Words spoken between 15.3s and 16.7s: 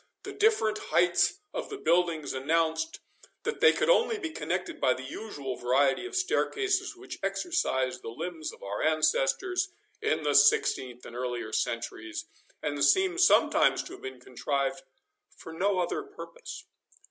for no other purpose.